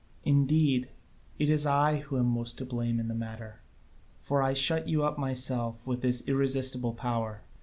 Indeed 0.23 0.89
it 1.37 1.47
is 1.47 1.67
I 1.67 1.97
who 1.97 2.17
am 2.17 2.25
most 2.25 2.57
to 2.57 2.65
blame 2.65 2.99
in 2.99 3.07
the 3.07 3.13
matter, 3.13 3.61
for 4.17 4.41
I 4.41 4.55
shut 4.55 4.87
you 4.87 5.03
up 5.03 5.19
myself 5.19 5.85
with 5.85 6.01
this 6.01 6.27
irresistible 6.27 6.95
power." 6.95 7.43